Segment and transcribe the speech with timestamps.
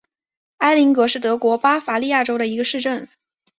[0.57, 3.07] 埃林格是德国巴伐利亚州的一个市镇。